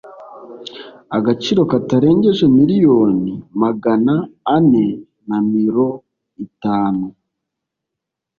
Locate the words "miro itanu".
5.49-7.05